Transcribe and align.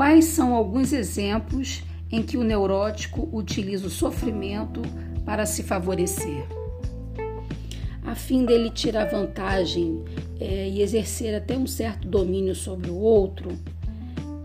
Quais 0.00 0.24
são 0.24 0.54
alguns 0.54 0.94
exemplos 0.94 1.82
em 2.10 2.22
que 2.22 2.38
o 2.38 2.42
neurótico 2.42 3.28
utiliza 3.30 3.86
o 3.86 3.90
sofrimento 3.90 4.80
para 5.26 5.44
se 5.44 5.62
favorecer? 5.62 6.42
A 8.06 8.14
fim 8.14 8.46
dele 8.46 8.70
tirar 8.70 9.10
vantagem 9.10 10.02
é, 10.40 10.70
e 10.70 10.80
exercer 10.80 11.34
até 11.34 11.54
um 11.54 11.66
certo 11.66 12.08
domínio 12.08 12.54
sobre 12.54 12.90
o 12.90 12.96
outro 12.96 13.50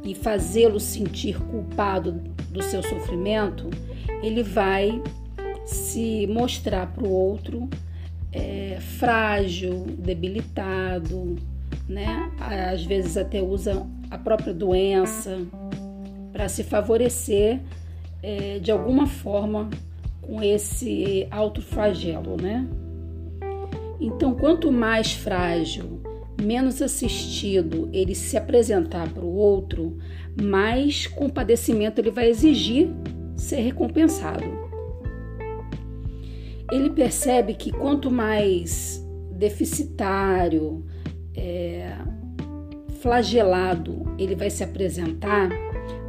e 0.03 0.13
fazê-lo 0.13 0.77
sentir 0.77 1.39
culpado 1.39 2.11
do 2.49 2.61
seu 2.61 2.83
sofrimento, 2.83 3.69
ele 4.21 4.43
vai 4.43 5.01
se 5.65 6.27
mostrar 6.27 6.87
para 6.87 7.07
o 7.07 7.09
outro 7.09 7.69
é, 8.33 8.77
frágil, 8.99 9.85
debilitado, 9.99 11.37
né? 11.87 12.29
Às 12.39 12.83
vezes 12.83 13.15
até 13.15 13.41
usa 13.41 13.87
a 14.09 14.17
própria 14.17 14.53
doença 14.53 15.39
para 16.31 16.49
se 16.49 16.63
favorecer 16.63 17.61
é, 18.21 18.59
de 18.59 18.71
alguma 18.71 19.07
forma 19.07 19.69
com 20.21 20.41
esse 20.41 21.27
autoflagelo, 21.29 22.35
né? 22.41 22.67
Então, 23.99 24.33
quanto 24.33 24.71
mais 24.71 25.13
frágil, 25.13 26.01
menos 26.41 26.81
assistido 26.81 27.89
ele 27.93 28.13
se 28.13 28.35
apresentar 28.35 29.09
para 29.09 29.23
o 29.23 29.35
outro, 29.35 29.97
mais 30.41 31.07
compadecimento 31.07 31.99
ele 32.01 32.11
vai 32.11 32.27
exigir 32.29 32.89
ser 33.35 33.61
recompensado. 33.61 34.43
Ele 36.71 36.89
percebe 36.89 37.53
que 37.53 37.71
quanto 37.71 38.09
mais 38.09 39.03
deficitário, 39.31 40.83
é, 41.35 41.95
flagelado 43.05 44.15
ele 44.17 44.33
vai 44.33 44.49
se 44.49 44.63
apresentar, 44.63 45.47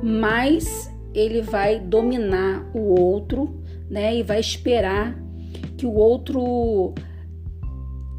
mais 0.03 0.91
ele 1.13 1.43
vai 1.43 1.79
dominar 1.79 2.71
o 2.75 2.99
outro, 2.99 3.63
né? 3.91 4.17
E 4.17 4.23
vai 4.23 4.41
esperar 4.41 5.15
que 5.77 5.85
o 5.85 5.93
outro 5.93 6.95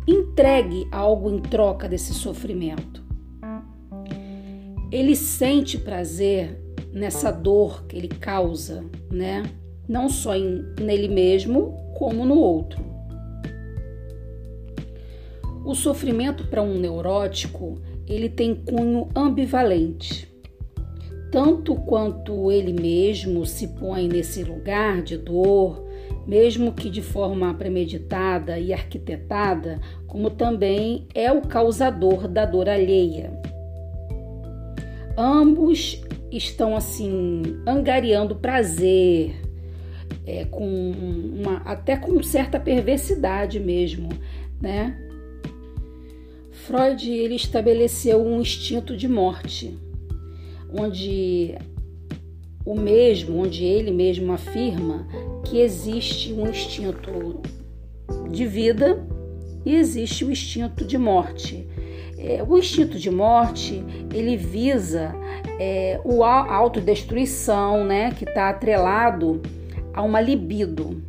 entregue 0.07 0.87
algo 0.91 1.31
em 1.31 1.39
troca 1.39 1.89
desse 1.89 2.13
sofrimento. 2.13 3.03
Ele 4.91 5.15
sente 5.15 5.79
prazer 5.79 6.61
nessa 6.93 7.31
dor 7.31 7.83
que 7.87 7.97
ele 7.97 8.07
causa, 8.07 8.85
né? 9.11 9.41
Não 9.89 10.07
só 10.07 10.35
em, 10.35 10.63
nele 10.79 11.07
mesmo, 11.07 11.75
como 11.97 12.23
no 12.23 12.35
outro. 12.35 12.85
O 15.65 15.73
sofrimento 15.73 16.45
para 16.47 16.61
um 16.61 16.77
neurótico, 16.77 17.81
ele 18.07 18.29
tem 18.29 18.55
cunho 18.55 19.09
ambivalente. 19.15 20.27
Tanto 21.31 21.75
quanto 21.75 22.51
ele 22.51 22.71
mesmo 22.71 23.45
se 23.45 23.67
põe 23.67 24.07
nesse 24.07 24.43
lugar 24.43 25.01
de 25.01 25.17
dor, 25.17 25.85
mesmo 26.25 26.71
que 26.71 26.89
de 26.89 27.01
forma 27.01 27.53
premeditada 27.53 28.57
e 28.57 28.73
arquitetada, 28.73 29.79
como 30.07 30.29
também 30.29 31.05
é 31.13 31.31
o 31.31 31.41
causador 31.41 32.27
da 32.27 32.45
dor 32.45 32.69
alheia. 32.69 33.31
Ambos 35.17 36.01
estão 36.31 36.75
assim 36.75 37.41
angariando 37.65 38.35
prazer, 38.35 39.35
é, 40.25 40.45
com 40.45 40.65
uma, 40.65 41.57
até 41.65 41.97
com 41.97 42.21
certa 42.23 42.59
perversidade 42.59 43.59
mesmo, 43.59 44.09
né? 44.61 45.06
Freud 46.67 47.09
ele 47.09 47.35
estabeleceu 47.35 48.21
um 48.21 48.41
instinto 48.41 48.97
de 48.97 49.07
morte, 49.07 49.79
onde 50.69 51.55
o 52.65 52.75
mesmo, 52.77 53.41
onde 53.41 53.63
ele 53.63 53.89
mesmo 53.89 54.33
afirma 54.33 55.07
que 55.45 55.61
existe 55.61 56.33
um 56.33 56.49
instinto 56.49 57.41
de 58.29 58.45
vida 58.45 59.01
e 59.65 59.75
existe 59.75 60.25
o 60.25 60.29
instinto 60.29 60.83
de 60.83 60.97
morte. 60.97 61.65
É, 62.17 62.43
o 62.43 62.57
instinto 62.57 62.99
de 62.99 63.09
morte 63.09 63.81
ele 64.13 64.35
visa 64.35 65.15
é, 65.57 66.01
o 66.03 66.21
a 66.21 66.53
autodestruição, 66.53 67.85
né, 67.85 68.11
que 68.11 68.25
está 68.25 68.49
atrelado 68.49 69.41
a 69.93 70.01
uma 70.01 70.19
libido. 70.19 71.01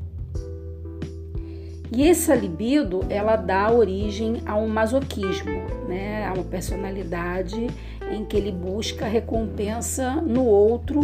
E 1.91 2.07
essa 2.07 2.35
libido 2.35 3.01
ela 3.09 3.37
dá 3.37 3.71
origem 3.71 4.43
a 4.45 4.57
um 4.57 4.69
masoquismo, 4.69 5.63
né, 5.89 6.27
a 6.27 6.33
uma 6.33 6.45
personalidade 6.45 7.67
em 8.11 8.25
que 8.25 8.37
ele 8.37 8.53
busca 8.53 9.07
recompensa 9.07 10.17
no 10.17 10.45
outro 10.45 11.01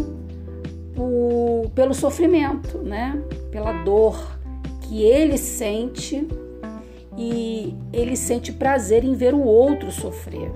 por, 0.94 1.70
pelo 1.74 1.92
sofrimento, 1.92 2.78
né? 2.78 3.20
pela 3.50 3.72
dor 3.84 4.38
que 4.82 5.02
ele 5.02 5.36
sente 5.36 6.26
e 7.16 7.74
ele 7.92 8.16
sente 8.16 8.52
prazer 8.52 9.04
em 9.04 9.14
ver 9.14 9.34
o 9.34 9.42
outro 9.42 9.90
sofrer. 9.90 10.50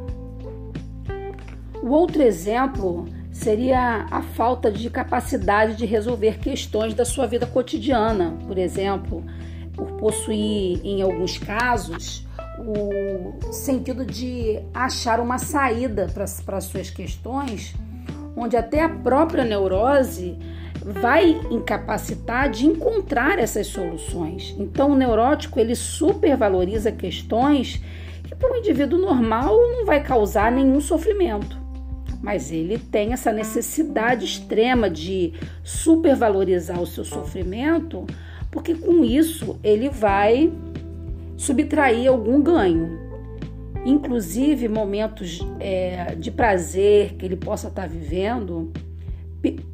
O 1.83 1.91
outro 1.91 2.23
exemplo 2.23 3.07
seria 3.31 4.07
a 4.11 4.21
falta 4.21 4.71
de 4.71 4.91
capacidade 4.91 5.77
de 5.77 5.87
resolver 5.87 6.39
questões 6.39 6.93
da 6.93 7.05
sua 7.05 7.27
vida 7.27 7.47
cotidiana, 7.47 8.37
por 8.47 8.59
exemplo, 8.59 9.25
por 9.79 9.93
possuir, 9.93 10.81
em 10.85 11.01
alguns 11.01 11.39
casos, 11.39 12.27
o 12.59 13.53
sentido 13.53 14.05
de 14.05 14.59
achar 14.75 15.21
uma 15.21 15.39
saída 15.39 16.11
para 16.13 16.59
as 16.59 16.65
suas 16.65 16.91
questões 16.91 17.75
onde 18.39 18.57
até 18.57 18.83
a 18.83 18.89
própria 18.89 19.45
neurose 19.45 20.37
vai 20.85 21.31
incapacitar 21.51 22.49
de 22.51 22.67
encontrar 22.67 23.39
essas 23.39 23.67
soluções. 23.67 24.55
Então, 24.59 24.93
o 24.93 24.97
neurótico 24.97 25.59
ele 25.59 25.75
supervaloriza 25.75 26.93
questões 26.93 27.83
que 28.23 28.35
para 28.35 28.53
um 28.53 28.57
indivíduo 28.57 28.99
normal 28.99 29.57
não 29.73 29.85
vai 29.85 30.03
causar 30.03 30.53
nenhum 30.53 30.81
sofrimento. 30.81 31.59
Mas 32.23 32.51
ele 32.51 32.79
tem 32.79 33.13
essa 33.13 33.33
necessidade 33.33 34.25
extrema 34.25 34.89
de 34.89 35.33
supervalorizar 35.63 36.81
o 36.81 36.87
seu 36.87 37.05
sofrimento, 37.05 38.07
porque 38.51 38.75
com 38.75 39.05
isso 39.05 39.59
ele 39.63 39.89
vai 39.89 40.53
subtrair 41.37 42.09
algum 42.09 42.43
ganho 42.43 43.09
inclusive 43.85 44.69
momentos 44.69 45.41
é, 45.61 46.15
de 46.15 46.31
prazer 46.31 47.15
que 47.15 47.25
ele 47.25 47.37
possa 47.37 47.69
estar 47.69 47.89
vivendo, 47.89 48.73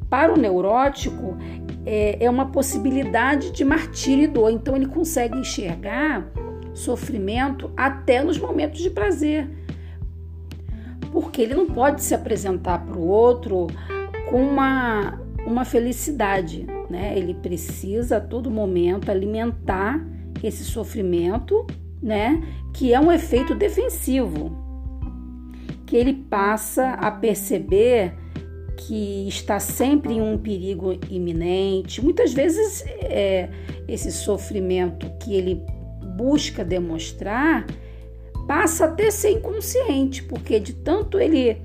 para 0.09 0.33
o 0.33 0.37
neurótico 0.37 1.37
é, 1.85 2.23
é 2.23 2.29
uma 2.29 2.45
possibilidade 2.47 3.51
de 3.51 3.65
martírio 3.65 4.23
e 4.23 4.27
dor. 4.27 4.49
Então 4.51 4.75
ele 4.75 4.85
consegue 4.85 5.37
enxergar 5.37 6.25
sofrimento 6.73 7.71
até 7.75 8.23
nos 8.23 8.37
momentos 8.37 8.79
de 8.79 8.89
prazer. 8.89 9.49
Porque 11.11 11.41
ele 11.41 11.55
não 11.55 11.65
pode 11.65 12.03
se 12.03 12.13
apresentar 12.13 12.85
para 12.85 12.97
o 12.97 13.07
outro 13.07 13.67
com 14.29 14.41
uma, 14.41 15.19
uma 15.45 15.65
felicidade, 15.65 16.65
né? 16.89 17.17
Ele 17.17 17.33
precisa 17.33 18.17
a 18.17 18.21
todo 18.21 18.49
momento 18.51 19.09
alimentar 19.09 20.05
esse 20.43 20.63
sofrimento 20.63 21.65
né? 22.05 22.43
Que 22.71 22.93
é 22.93 22.99
um 22.99 23.11
efeito 23.11 23.55
defensivo, 23.55 24.55
que 25.87 25.95
ele 25.95 26.13
passa 26.13 26.91
a 26.91 27.09
perceber 27.09 28.13
que 28.77 29.27
está 29.27 29.59
sempre 29.59 30.13
em 30.13 30.21
um 30.21 30.37
perigo 30.37 30.99
iminente. 31.09 32.03
Muitas 32.03 32.31
vezes 32.31 32.83
é, 33.01 33.49
esse 33.87 34.11
sofrimento 34.11 35.09
que 35.19 35.33
ele 35.33 35.63
busca 36.15 36.63
demonstrar 36.63 37.65
passa 38.47 38.85
até 38.85 39.09
ser 39.09 39.31
inconsciente, 39.31 40.21
porque 40.21 40.59
de 40.59 40.73
tanto 40.73 41.19
ele 41.19 41.57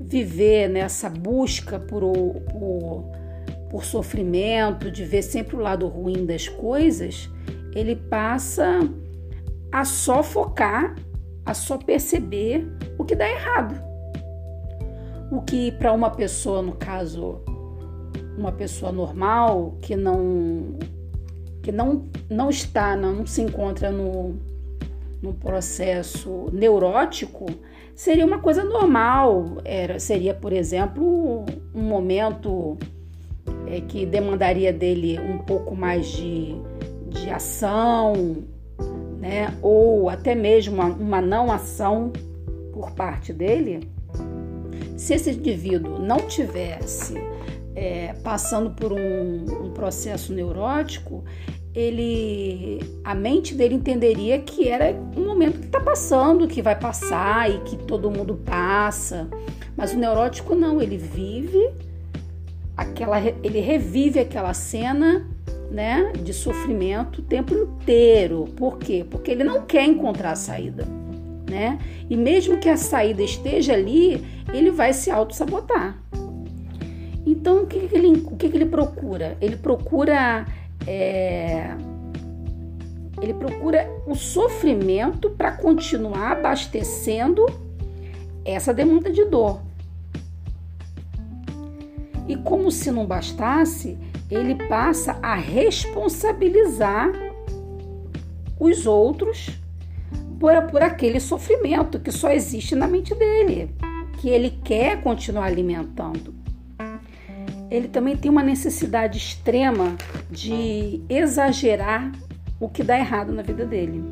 viver 0.00 0.68
nessa 0.68 1.10
busca 1.10 1.78
por, 1.78 2.00
por, 2.52 3.12
por 3.74 3.84
sofrimento, 3.84 4.88
de 4.88 5.04
ver 5.04 5.20
sempre 5.22 5.56
o 5.56 5.58
lado 5.58 5.88
ruim 5.88 6.24
das 6.24 6.46
coisas, 6.46 7.28
ele 7.74 7.96
passa 7.96 8.88
a 9.72 9.84
só 9.84 10.22
focar, 10.22 10.94
a 11.44 11.52
só 11.54 11.76
perceber 11.76 12.64
o 12.96 13.04
que 13.04 13.16
dá 13.16 13.28
errado. 13.28 13.74
O 15.28 15.42
que 15.42 15.72
para 15.72 15.92
uma 15.92 16.08
pessoa, 16.08 16.62
no 16.62 16.74
caso, 16.74 17.40
uma 18.38 18.52
pessoa 18.52 18.92
normal 18.92 19.76
que 19.82 19.96
não 19.96 20.78
que 21.60 21.72
não 21.72 22.04
não 22.30 22.50
está, 22.50 22.94
não 22.94 23.26
se 23.26 23.42
encontra 23.42 23.90
no, 23.90 24.36
no 25.20 25.34
processo 25.34 26.48
neurótico, 26.52 27.46
seria 27.92 28.24
uma 28.24 28.38
coisa 28.38 28.62
normal. 28.62 29.56
Era, 29.64 29.98
seria, 29.98 30.32
por 30.32 30.52
exemplo, 30.52 31.44
um 31.74 31.82
momento 31.82 32.78
é, 33.74 33.80
que 33.80 34.06
demandaria 34.06 34.72
dele 34.72 35.18
um 35.18 35.38
pouco 35.38 35.74
mais 35.74 36.06
de, 36.06 36.54
de 37.08 37.28
ação, 37.28 38.44
né, 39.18 39.52
ou 39.60 40.08
até 40.08 40.34
mesmo 40.34 40.74
uma, 40.74 40.86
uma 40.86 41.20
não 41.20 41.50
ação 41.50 42.12
por 42.72 42.92
parte 42.92 43.32
dele, 43.32 43.88
Se 44.96 45.14
esse 45.14 45.30
indivíduo 45.30 45.98
não 45.98 46.18
tivesse 46.18 47.14
é, 47.74 48.14
passando 48.22 48.70
por 48.70 48.92
um, 48.92 49.66
um 49.66 49.70
processo 49.72 50.32
neurótico, 50.32 51.24
ele 51.74 52.78
a 53.02 53.14
mente 53.14 53.54
dele 53.54 53.74
entenderia 53.74 54.38
que 54.38 54.68
era 54.68 54.94
um 55.16 55.26
momento 55.26 55.58
que 55.58 55.66
está 55.66 55.80
passando, 55.80 56.46
que 56.46 56.62
vai 56.62 56.78
passar 56.78 57.50
e 57.50 57.58
que 57.60 57.76
todo 57.76 58.10
mundo 58.10 58.36
passa. 58.44 59.28
Mas 59.76 59.92
o 59.92 59.98
neurótico 59.98 60.54
não, 60.54 60.80
ele 60.80 60.96
vive 60.96 61.72
aquela 62.76 63.20
ele 63.20 63.60
revive 63.60 64.18
aquela 64.18 64.54
cena, 64.54 65.26
né, 65.70 66.12
de 66.12 66.32
sofrimento 66.32 67.20
o 67.20 67.24
tempo 67.24 67.54
inteiro. 67.54 68.44
Por 68.56 68.78
quê? 68.78 69.04
Porque 69.08 69.30
ele 69.30 69.44
não 69.44 69.62
quer 69.62 69.84
encontrar 69.84 70.32
a 70.32 70.36
saída, 70.36 70.86
né? 71.50 71.78
E 72.08 72.16
mesmo 72.16 72.58
que 72.58 72.68
a 72.68 72.76
saída 72.76 73.22
esteja 73.22 73.72
ali, 73.72 74.24
ele 74.52 74.70
vai 74.70 74.92
se 74.92 75.10
auto-sabotar. 75.10 75.98
Então, 77.26 77.62
o 77.62 77.66
que, 77.66 77.88
que, 77.88 77.96
ele, 77.96 78.08
o 78.26 78.36
que, 78.36 78.48
que 78.48 78.56
ele 78.56 78.66
procura? 78.66 79.36
Ele 79.40 79.56
procura 79.56 80.46
é, 80.86 81.74
ele 83.20 83.34
procura 83.34 83.88
o 84.06 84.14
sofrimento 84.14 85.30
para 85.30 85.52
continuar 85.52 86.32
abastecendo 86.32 87.46
essa 88.44 88.74
demanda 88.74 89.10
de 89.10 89.24
dor. 89.24 89.60
E 92.34 92.36
como 92.38 92.70
se 92.70 92.90
não 92.90 93.06
bastasse, 93.06 93.96
ele 94.30 94.56
passa 94.66 95.18
a 95.22 95.34
responsabilizar 95.34 97.12
os 98.58 98.86
outros 98.86 99.50
por, 100.38 100.62
por 100.70 100.82
aquele 100.82 101.20
sofrimento 101.20 102.00
que 102.00 102.10
só 102.10 102.30
existe 102.30 102.74
na 102.74 102.86
mente 102.86 103.14
dele, 103.14 103.74
que 104.18 104.28
ele 104.28 104.50
quer 104.64 105.00
continuar 105.00 105.44
alimentando 105.44 106.44
ele 107.76 107.88
também 107.88 108.16
tem 108.16 108.30
uma 108.30 108.42
necessidade 108.42 109.18
extrema 109.18 109.96
de 110.30 111.02
exagerar 111.08 112.12
o 112.60 112.68
que 112.68 112.84
dá 112.84 112.96
errado 112.96 113.32
na 113.32 113.42
vida 113.42 113.66
dele. 113.66 114.04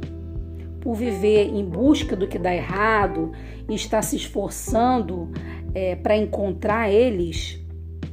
Por 0.80 0.94
viver 0.94 1.46
em 1.46 1.64
busca 1.64 2.16
do 2.16 2.26
que 2.26 2.38
dá 2.38 2.52
errado 2.52 3.30
e 3.68 3.75
estar 3.75 4.02
se 4.02 4.16
esforçando 4.16 5.30
é, 5.75 5.94
para 5.94 6.16
encontrar 6.16 6.90
eles, 6.90 7.62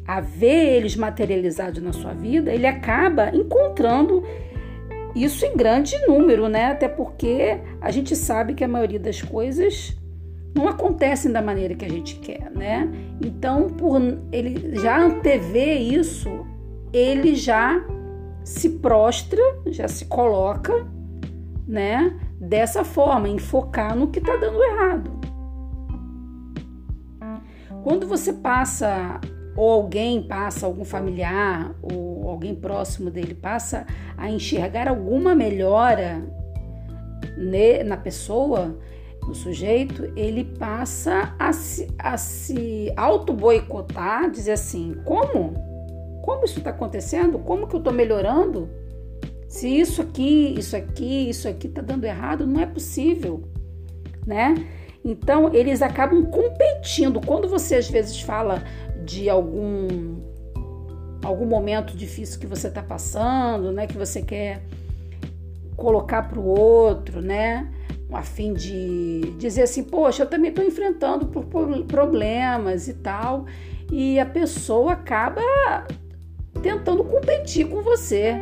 a 0.09 0.19
ver 0.19 0.73
eles 0.75 0.95
materializados 0.95 1.83
na 1.83 1.94
sua 1.94 2.13
vida, 2.15 2.51
ele 2.51 2.65
acaba 2.65 3.29
encontrando 3.29 4.23
isso 5.15 5.45
em 5.45 5.56
grande 5.56 5.95
número, 6.07 6.50
né? 6.50 6.71
Até 6.71 6.88
porque 6.88 7.59
a 7.79 7.91
gente 7.91 8.15
sabe 8.15 8.56
que 8.56 8.63
a 8.63 8.67
maioria 8.67 9.00
das 9.00 9.21
coisas 9.21 9.95
não 10.56 10.67
acontecem 10.67 11.31
da 11.31 11.44
maneira 11.44 11.75
que 11.75 11.85
a 11.85 11.89
gente 11.89 12.15
quer, 12.15 12.50
né? 12.50 12.89
Então, 13.23 13.67
por 13.67 14.01
ele 14.31 14.79
já 14.79 15.00
antever 15.00 15.79
isso, 15.79 16.44
ele 16.91 17.35
já 17.35 17.79
se 18.44 18.67
prostra, 18.79 19.39
já 19.67 19.88
se 19.88 20.05
coloca, 20.05 20.88
né? 21.67 22.19
Dessa 22.41 22.83
forma, 22.83 23.29
em 23.29 23.38
focar 23.38 23.95
no 23.95 24.07
que 24.07 24.17
está 24.17 24.35
dando 24.38 24.63
errado. 24.63 25.12
Quando 27.83 28.07
você 28.07 28.33
passa, 28.33 29.21
ou 29.56 29.69
alguém 29.69 30.22
passa, 30.22 30.66
algum 30.66 30.86
familiar, 30.86 31.75
ou 31.81 32.30
alguém 32.30 32.56
próximo 32.56 33.10
dele 33.10 33.34
passa 33.34 33.86
a 34.18 34.30
enxergar 34.30 34.88
alguma 34.88 35.36
melhora 35.36 36.24
na 37.86 37.98
pessoa, 37.98 38.78
o 39.28 39.34
sujeito 39.34 40.12
ele 40.16 40.44
passa 40.44 41.36
a 41.38 41.54
se, 41.54 41.88
a 41.98 42.18
se 42.18 42.92
auto-boicotar, 42.96 44.30
dizer 44.30 44.54
assim: 44.54 44.96
como? 45.06 45.54
Como 46.24 46.46
isso 46.46 46.60
está 46.60 46.72
acontecendo? 46.72 47.40
Como 47.40 47.68
que 47.68 47.75
eu 47.75 47.80
estou 47.80 47.94
melhorando? 47.94 48.69
Se 49.48 49.68
isso 49.68 50.01
aqui, 50.01 50.56
isso 50.57 50.75
aqui, 50.75 51.30
isso 51.30 51.48
aqui 51.48 51.68
está 51.68 51.81
dando 51.81 52.06
errado, 52.06 52.46
não 52.46 52.62
é 52.62 52.66
possível, 52.66 53.44
né? 54.25 54.56
Então 55.04 55.54
eles 55.54 55.81
acabam 55.81 56.25
competindo. 56.25 57.22
Quando 57.25 57.48
você 57.48 57.75
às 57.75 57.90
vezes 57.90 58.19
fala 58.22 58.63
de 59.09 59.29
algum 59.29 60.19
algum 61.23 61.45
momento 61.45 61.97
difícil 61.97 62.39
que 62.39 62.47
você 62.47 62.67
está 62.67 62.83
passando, 62.83 63.71
né? 63.71 63.88
Que 63.88 63.97
você 63.97 64.21
quer 64.21 64.63
colocar 65.75 66.29
para 66.29 66.39
o 66.39 66.45
outro, 66.45 67.21
né? 67.21 67.71
a 68.11 68.23
fim 68.23 68.53
de 68.53 69.35
dizer 69.38 69.63
assim, 69.63 69.83
poxa, 69.83 70.23
eu 70.23 70.27
também 70.27 70.50
estou 70.50 70.65
enfrentando 70.65 71.27
por 71.27 71.45
problemas 71.85 72.88
e 72.88 72.95
tal, 72.95 73.45
e 73.91 74.19
a 74.19 74.25
pessoa 74.25 74.94
acaba 74.94 75.41
tentando 76.62 77.03
competir 77.03 77.69
com 77.69 77.83
você. 77.83 78.35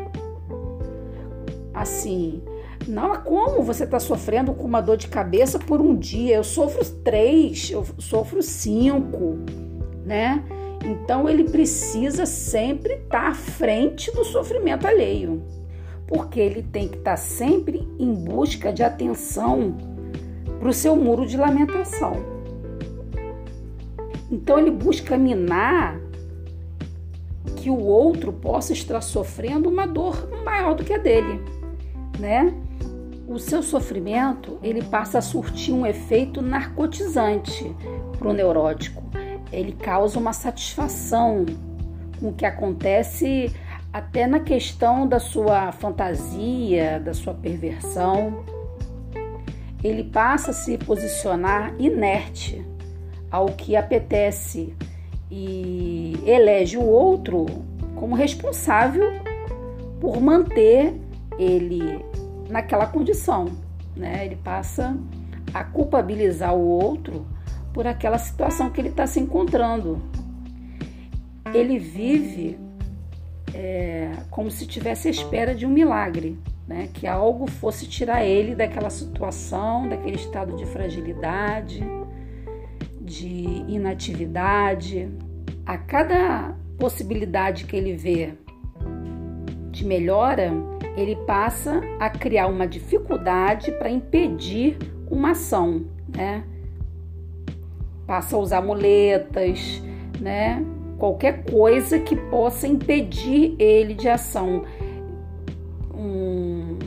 Assim, 1.74 2.42
não 2.88 3.12
há 3.12 3.18
como 3.18 3.62
você 3.62 3.84
está 3.84 4.00
sofrendo 4.00 4.54
com 4.54 4.64
uma 4.64 4.82
dor 4.82 4.96
de 4.96 5.08
cabeça 5.08 5.60
por 5.60 5.82
um 5.82 5.96
dia. 5.96 6.38
Eu 6.38 6.44
sofro 6.44 6.84
três, 7.04 7.70
eu 7.70 7.86
sofro 8.00 8.42
cinco, 8.42 9.38
né? 10.06 10.44
Então 10.86 11.28
ele 11.28 11.46
precisa 11.46 12.26
sempre 12.26 12.94
estar 12.94 13.22
tá 13.22 13.28
à 13.30 13.34
frente 13.34 14.12
do 14.12 14.24
sofrimento 14.24 14.88
alheio 14.88 15.44
porque 16.08 16.40
ele 16.40 16.64
tem 16.64 16.88
que 16.88 16.98
estar 16.98 17.18
sempre 17.18 17.86
em 18.00 18.14
busca 18.14 18.72
de 18.72 18.82
atenção 18.82 19.78
para 20.58 20.70
o 20.70 20.74
seu 20.74 20.96
muro 20.96 21.26
de 21.26 21.38
lamentação. 21.38 22.14
Então 24.32 24.58
ele 24.58 24.72
busca 24.72 25.18
minar 25.18 26.00
que 27.58 27.70
o 27.70 27.80
outro 27.80 28.32
possa 28.32 28.72
estar 28.72 29.02
sofrendo 29.02 29.70
uma 29.70 29.86
dor 29.86 30.30
maior 30.44 30.74
do 30.74 30.84
que 30.84 30.94
a 30.94 30.98
dele, 30.98 31.42
né? 32.18 32.54
O 33.28 33.38
seu 33.38 33.62
sofrimento 33.62 34.58
ele 34.64 34.82
passa 34.82 35.18
a 35.18 35.22
surtir 35.22 35.74
um 35.74 35.86
efeito 35.86 36.42
narcotizante 36.42 37.76
para 38.18 38.30
o 38.30 38.34
neurótico. 38.34 39.04
Ele 39.52 39.72
causa 39.72 40.20
uma 40.20 40.34
satisfação 40.34 41.46
com 42.20 42.30
o 42.30 42.34
que 42.34 42.46
acontece 42.46 43.54
até 43.92 44.28
na 44.28 44.40
questão 44.40 45.08
da 45.08 45.20
sua 45.20 45.72
fantasia, 45.72 47.00
da 47.00 47.14
sua 47.14 47.34
perversão. 47.34 48.44
Ele 49.84 50.04
passa 50.04 50.52
a 50.52 50.54
se 50.54 50.78
posicionar 50.78 51.74
inerte 51.80 52.66
ao 53.32 53.48
que 53.48 53.76
apetece 53.76 54.76
e 55.30 56.18
elege 56.26 56.78
o 56.78 56.86
outro 56.86 57.46
como 57.96 58.16
responsável 58.16 59.06
por 60.00 60.22
manter 60.22 60.94
ele 61.38 62.04
naquela 62.50 62.86
condição. 62.86 63.46
Né? 63.96 64.26
Ele 64.26 64.36
passa 64.36 64.96
a 65.54 65.64
culpabilizar 65.64 66.54
o 66.56 66.68
outro 66.68 67.26
por 67.78 67.86
aquela 67.86 68.18
situação 68.18 68.72
que 68.72 68.82
ele 68.82 68.90
está 68.90 69.06
se 69.06 69.20
encontrando. 69.20 70.02
Ele 71.54 71.78
vive 71.78 72.58
é, 73.54 74.14
como 74.32 74.50
se 74.50 74.66
tivesse 74.66 75.08
à 75.08 75.12
espera 75.12 75.54
de 75.54 75.64
um 75.64 75.70
milagre, 75.70 76.40
né? 76.68 76.90
que 76.92 77.06
algo 77.06 77.46
fosse 77.46 77.86
tirar 77.88 78.26
ele 78.26 78.56
daquela 78.56 78.90
situação, 78.90 79.88
daquele 79.88 80.16
estado 80.16 80.56
de 80.56 80.66
fragilidade, 80.66 81.84
de 83.00 83.64
inatividade. 83.68 85.12
A 85.64 85.78
cada 85.78 86.56
possibilidade 86.80 87.66
que 87.66 87.76
ele 87.76 87.96
vê 87.96 88.34
de 89.70 89.86
melhora, 89.86 90.52
ele 90.96 91.16
passa 91.28 91.80
a 92.00 92.10
criar 92.10 92.48
uma 92.48 92.66
dificuldade 92.66 93.72
para 93.74 93.88
impedir 93.88 94.80
uma 95.12 95.34
ação, 95.34 95.86
né? 96.08 96.44
Passa 98.08 98.36
a 98.36 98.40
usar 98.40 98.62
muletas, 98.62 99.84
né? 100.20 100.66
qualquer 100.98 101.44
coisa 101.44 102.00
que 102.00 102.16
possa 102.16 102.68
impedir 102.68 103.56
ele 103.60 103.94
de 103.94 104.10
ação. 104.10 104.64
Um, 105.94 106.78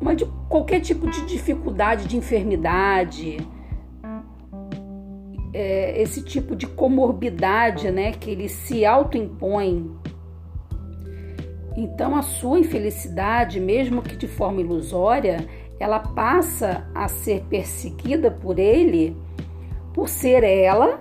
uma 0.00 0.14
de 0.14 0.24
qualquer 0.48 0.80
tipo 0.80 1.08
de 1.10 1.24
dificuldade, 1.26 2.06
de 2.06 2.16
enfermidade, 2.16 3.36
é, 5.52 6.00
esse 6.00 6.22
tipo 6.22 6.56
de 6.56 6.66
comorbidade, 6.66 7.90
né, 7.90 8.12
que 8.12 8.30
ele 8.30 8.48
se 8.48 8.84
autoimpõe. 8.84 9.90
Então 11.76 12.16
a 12.16 12.22
sua 12.22 12.58
infelicidade, 12.58 13.60
mesmo 13.60 14.02
que 14.02 14.16
de 14.16 14.26
forma 14.26 14.60
ilusória, 14.60 15.46
ela 15.78 16.00
passa 16.00 16.86
a 16.94 17.08
ser 17.08 17.42
perseguida 17.44 18.30
por 18.30 18.58
ele 18.58 19.16
por 19.92 20.08
ser 20.08 20.44
ela 20.44 21.00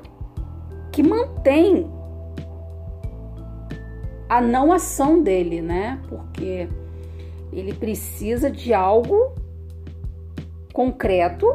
que 0.91 1.03
mantém 1.03 1.87
a 4.27 4.41
não 4.41 4.71
ação 4.71 5.21
dele, 5.21 5.61
né? 5.61 6.01
Porque 6.09 6.67
ele 7.53 7.73
precisa 7.73 8.51
de 8.51 8.73
algo 8.73 9.33
concreto 10.73 11.47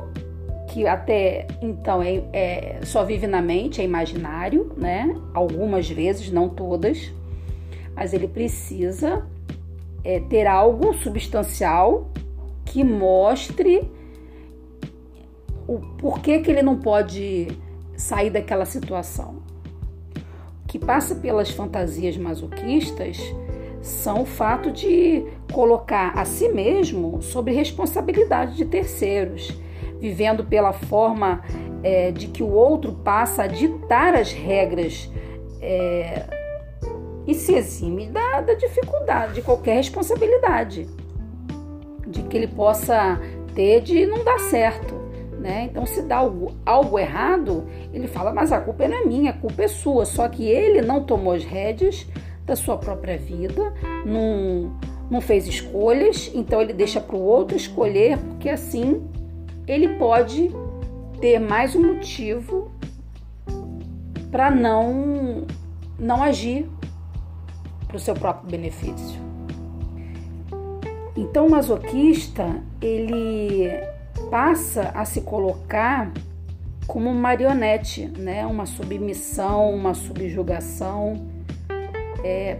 que 0.69 0.87
até 0.87 1.47
então 1.61 2.02
é, 2.02 2.23
é, 2.33 2.81
só 2.83 3.05
vive 3.05 3.26
na 3.26 3.43
mente, 3.43 3.81
é 3.81 3.85
imaginário, 3.85 4.73
né? 4.76 5.14
Algumas 5.35 5.88
vezes, 5.88 6.31
não 6.31 6.49
todas, 6.49 7.12
mas 7.95 8.14
ele 8.14 8.26
precisa 8.26 9.26
é, 10.02 10.19
ter 10.21 10.47
algo 10.47 10.95
substancial 10.95 12.11
que 12.73 12.83
mostre 12.83 13.87
o 15.69 15.79
porquê 15.99 16.38
que 16.38 16.50
ele 16.50 16.62
não 16.62 16.79
pode 16.79 17.49
sair 17.95 18.31
daquela 18.31 18.64
situação. 18.64 19.43
O 20.64 20.67
que 20.67 20.79
passa 20.79 21.17
pelas 21.17 21.50
fantasias 21.50 22.17
masoquistas 22.17 23.19
são 23.83 24.23
o 24.23 24.25
fato 24.25 24.71
de 24.71 25.23
colocar 25.52 26.19
a 26.19 26.25
si 26.25 26.49
mesmo 26.49 27.21
sob 27.21 27.52
responsabilidade 27.52 28.57
de 28.57 28.64
terceiros, 28.64 29.52
vivendo 30.00 30.43
pela 30.43 30.73
forma 30.73 31.43
é, 31.83 32.11
de 32.11 32.29
que 32.29 32.43
o 32.43 32.50
outro 32.50 32.95
passa 33.05 33.43
a 33.43 33.47
ditar 33.47 34.14
as 34.14 34.33
regras 34.33 35.12
é, 35.61 36.25
e 37.26 37.35
se 37.35 37.52
exime 37.52 38.07
da, 38.07 38.41
da 38.41 38.55
dificuldade, 38.55 39.35
de 39.35 39.43
qualquer 39.43 39.75
responsabilidade, 39.75 40.88
de 42.12 42.23
que 42.23 42.37
ele 42.37 42.47
possa 42.47 43.21
ter 43.54 43.81
de 43.81 44.07
não 44.07 44.23
dar 44.23 44.38
certo. 44.38 44.95
Né? 45.40 45.64
Então, 45.64 45.85
se 45.85 46.02
dá 46.02 46.19
algo, 46.19 46.52
algo 46.64 46.99
errado, 46.99 47.66
ele 47.92 48.07
fala, 48.07 48.33
mas 48.33 48.52
a 48.52 48.61
culpa 48.61 48.87
não 48.87 48.97
é 48.97 49.04
minha, 49.04 49.31
a 49.31 49.35
culpa 49.35 49.64
é 49.64 49.69
sua. 49.69 50.04
Só 50.04 50.28
que 50.28 50.45
ele 50.45 50.81
não 50.81 51.02
tomou 51.02 51.33
as 51.33 51.45
rédeas 51.45 52.07
da 52.47 52.54
sua 52.54 52.76
própria 52.76 53.19
vida, 53.19 53.73
não, 54.04 54.73
não 55.11 55.21
fez 55.21 55.49
escolhas, 55.49 56.31
então 56.35 56.61
ele 56.61 56.73
deixa 56.73 57.00
para 57.00 57.16
o 57.16 57.23
outro 57.23 57.57
escolher, 57.57 58.19
porque 58.19 58.49
assim 58.49 59.02
ele 59.66 59.97
pode 59.97 60.50
ter 61.21 61.38
mais 61.38 61.76
um 61.76 61.95
motivo 61.95 62.71
para 64.31 64.50
não, 64.50 65.47
não 65.99 66.23
agir 66.23 66.69
para 67.87 67.97
o 67.97 68.00
seu 68.00 68.14
próprio 68.14 68.50
benefício. 68.50 69.22
Então, 71.16 71.47
o 71.47 71.50
masoquista 71.50 72.62
ele 72.81 73.69
passa 74.31 74.90
a 74.95 75.04
se 75.04 75.21
colocar 75.21 76.11
como 76.87 77.12
marionete, 77.14 78.07
né? 78.07 78.47
uma 78.47 78.66
submissão, 78.66 79.75
uma 79.75 79.95
subjugação, 79.95 81.26
é, 82.25 82.54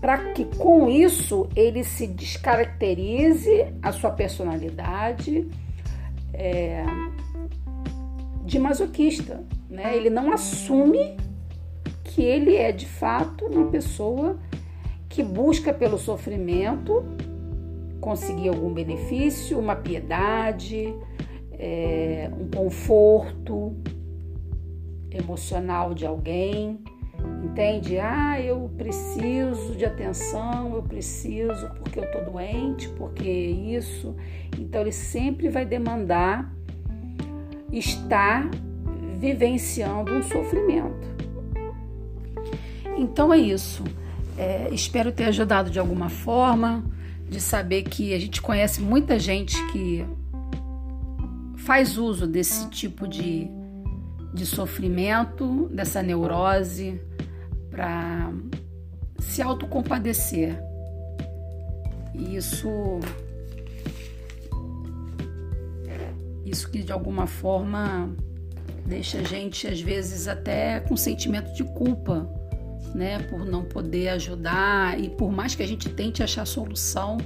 para 0.00 0.18
que 0.34 0.44
com 0.56 0.88
isso 0.88 1.48
ele 1.54 1.84
se 1.84 2.06
descaracterize 2.06 3.72
a 3.82 3.92
sua 3.92 4.10
personalidade 4.10 5.48
é, 6.34 6.84
de 8.44 8.58
masoquista. 8.58 9.42
Né? 9.70 9.96
Ele 9.96 10.10
não 10.10 10.32
assume 10.32 11.16
que 12.04 12.22
ele 12.22 12.56
é 12.56 12.72
de 12.72 12.86
fato 12.86 13.46
uma 13.46 13.70
pessoa 13.70 14.38
que 15.12 15.22
busca 15.22 15.74
pelo 15.74 15.98
sofrimento 15.98 17.04
conseguir 18.00 18.48
algum 18.48 18.72
benefício, 18.72 19.58
uma 19.58 19.76
piedade, 19.76 20.92
é, 21.52 22.30
um 22.40 22.48
conforto 22.48 23.76
emocional 25.10 25.92
de 25.92 26.06
alguém, 26.06 26.80
entende? 27.44 27.98
Ah, 27.98 28.40
eu 28.40 28.70
preciso 28.78 29.74
de 29.76 29.84
atenção, 29.84 30.74
eu 30.74 30.82
preciso 30.82 31.68
porque 31.74 32.00
eu 32.00 32.10
tô 32.10 32.30
doente, 32.30 32.88
porque 32.96 33.28
isso. 33.28 34.16
Então 34.58 34.80
ele 34.80 34.92
sempre 34.92 35.50
vai 35.50 35.66
demandar 35.66 36.50
estar 37.70 38.50
vivenciando 39.20 40.10
um 40.14 40.22
sofrimento. 40.22 41.06
Então 42.96 43.30
é 43.30 43.36
isso. 43.36 43.84
É, 44.36 44.68
espero 44.72 45.12
ter 45.12 45.24
ajudado 45.24 45.70
de 45.70 45.78
alguma 45.78 46.08
forma, 46.08 46.84
de 47.28 47.40
saber 47.40 47.82
que 47.82 48.14
a 48.14 48.18
gente 48.18 48.40
conhece 48.40 48.80
muita 48.80 49.18
gente 49.18 49.56
que 49.70 50.04
faz 51.56 51.96
uso 51.96 52.26
desse 52.26 52.68
tipo 52.70 53.06
de, 53.06 53.48
de 54.34 54.44
sofrimento, 54.46 55.68
dessa 55.72 56.02
neurose, 56.02 57.00
para 57.70 58.32
se 59.18 59.40
autocompadecer. 59.40 60.58
E 62.14 62.36
isso, 62.36 62.68
isso 66.44 66.70
que 66.70 66.82
de 66.82 66.92
alguma 66.92 67.26
forma 67.26 68.10
deixa 68.84 69.18
a 69.18 69.22
gente 69.22 69.66
às 69.66 69.80
vezes 69.80 70.26
até 70.26 70.80
com 70.80 70.96
sentimento 70.96 71.54
de 71.54 71.64
culpa 71.64 72.28
né, 72.94 73.18
por 73.20 73.44
não 73.44 73.64
poder 73.64 74.08
ajudar 74.10 74.98
e 75.00 75.10
por 75.10 75.32
mais 75.32 75.54
que 75.54 75.62
a 75.62 75.66
gente 75.66 75.88
tente 75.88 76.22
achar 76.22 76.46
solução 76.46 77.18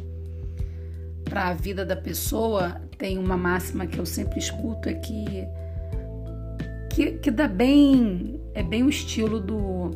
para 1.24 1.48
a 1.48 1.54
vida 1.54 1.84
da 1.84 1.96
pessoa, 1.96 2.80
tem 2.96 3.18
uma 3.18 3.36
máxima 3.36 3.86
que 3.86 3.98
eu 3.98 4.06
sempre 4.06 4.38
escuto 4.38 4.88
é 4.88 4.94
que 4.94 5.46
que, 6.94 7.12
que 7.18 7.30
dá 7.30 7.46
bem 7.46 8.40
é 8.54 8.62
bem 8.62 8.82
o 8.82 8.88
estilo 8.88 9.38
do, 9.38 9.90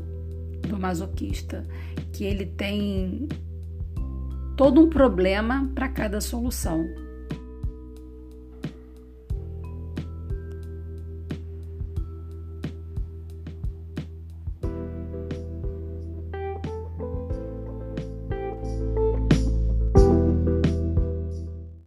do 0.68 0.78
masoquista, 0.78 1.64
que 2.12 2.24
ele 2.24 2.44
tem 2.44 3.26
todo 4.54 4.82
um 4.82 4.90
problema 4.90 5.70
para 5.74 5.88
cada 5.88 6.20
solução. 6.20 6.86